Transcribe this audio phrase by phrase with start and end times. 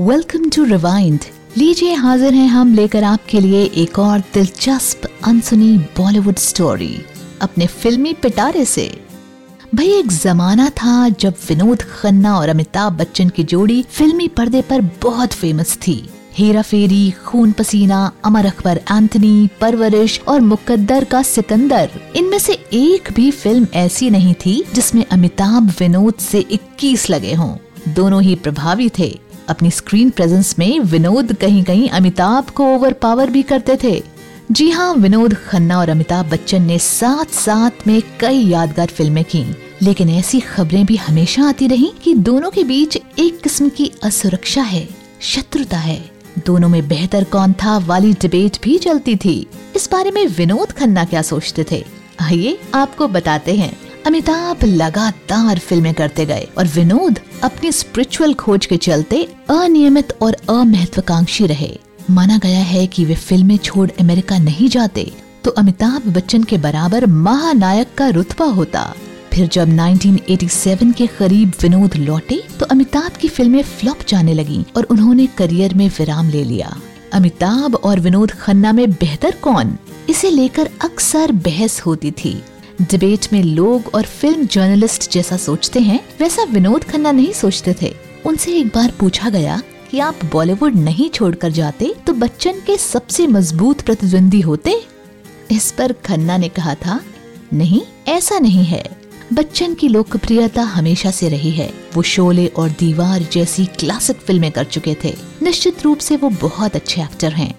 [0.00, 1.20] Welcome to rewind
[1.56, 6.98] लीजिए हाजिर हैं हम लेकर आपके लिए एक और दिलचस्प, अनसुनी बॉलीवुड स्टोरी
[7.40, 9.00] अपने फिल्मी पिटारे से।
[9.74, 14.80] भाई, एक जमाना था जब विनोद खन्ना और अमिताभ बच्चन की जोड़ी फिल्मी पर्दे पर
[14.80, 21.90] बहुत फ़ेमस थी। हेरा फेरी, खून पसीना, अमर अकबर, एंथनी, परवरिश और मुकद्दर का सिकंदर।
[22.16, 27.56] इनमें से एक भी फ़िल्म ऐसी नहीं थी जिसमें अमिताभ, विनोद से 21 लगे हों।
[27.94, 33.30] दोनों ही प्रभावी थे। अपनी स्क्रीन प्रेजेंस में विनोद कहीं कहीं अमिताभ को ओवर पावर
[33.30, 34.02] भी करते थे।
[34.52, 39.44] जी हाँ विनोद, खन्ना और अमिताभ बच्चन ने साथ साथ में कई यादगार फ़िल्में की,
[39.82, 44.62] लेकिन ऐसी खबरें भी हमेशा आती रही कि दोनों के बीच एक किस्म की असुरक्षा
[44.62, 44.88] है,
[45.20, 45.98] शत्रुता है।
[46.46, 51.04] दोनों में बेहतर कौन था वाली डिबेट भी चलती थी। इस बारे में विनोद, खन्ना
[51.04, 51.84] क्या सोचते थे?
[52.20, 53.76] आइए आपको बताते हैं।
[54.06, 61.46] अमिताभ लगातार फ़िल्में करते गए और विनोद अपनी स्पिरिचुअल खोज के चलते अनियमित और अमहत्वाकांक्षी
[61.46, 61.70] रहे।
[62.10, 65.10] माना गया है कि वे फ़िल्में छोड़ अमेरिका नहीं जाते
[65.44, 68.92] तो अमिताभ बच्चन के बराबर महानायक का रुतबा होता।
[69.32, 74.84] फिर जब 1987 के करीब विनोद लौटे तो अमिताभ की फ़िल्में फ्लॉप जाने लगी और
[74.84, 76.76] उन्होंने करियर में विराम ले लिया।
[77.12, 79.78] अमिताभ और विनोद खन्ना में बेहतर कौन?
[80.10, 82.40] इसे लेकर अक्सर बहस होती थी।
[82.82, 87.94] डिबेट में लोग और फ़िल्म जर्नलिस्ट जैसा सोचते हैं, वैसा विनोद खन्ना नहीं सोचते थे।
[88.26, 89.60] उनसे एक बार पूछा गया
[89.90, 94.74] कि आप बॉलीवुड नहीं छोड़कर जाते तो बच्चन के सबसे मज़बूत प्रतिद्वंदी होते?
[95.50, 97.00] इस पर खन्ना ने कहा था,
[97.52, 98.84] नहीं, ऐसा नहीं है।
[99.32, 104.64] बच्चन की लोकप्रियता हमेशा से रही है। वो शोले और दीवार जैसी क्लासिक फ़िल्में कर
[104.64, 107.54] चुके थे। निश्चित रूप से वो बहुत अच्छे एक्टर हैं।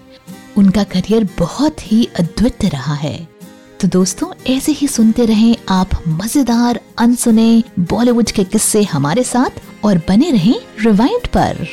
[0.56, 3.37] उनका करियर बहुत ही अद्वित रहा है।
[3.80, 9.98] तो दोस्तों, ऐसे ही सुनते रहें आप मज़ेदार, अनसुने बॉलीवुड के किस्से हमारे साथ और
[9.98, 11.66] बने रहें रिवाइंड पर।